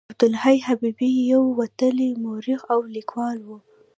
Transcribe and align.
عبدالحي 0.11 0.57
حبیبي 0.67 1.11
یو 1.31 1.43
وتلی 1.59 2.09
مورخ 2.23 2.61
او 2.73 2.79
لیکوال 2.95 3.37
و. 3.43 3.49